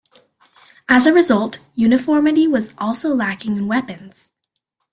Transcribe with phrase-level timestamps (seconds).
[0.89, 4.31] As a result, uniformity was also lacking in weapons.